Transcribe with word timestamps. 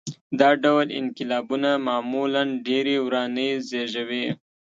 دا 0.39 0.49
ډول 0.63 0.87
انقلابونه 0.99 1.69
معمولاً 1.87 2.43
ډېرې 2.67 2.95
ورانۍ 3.05 3.49
زېږوي. 3.69 4.25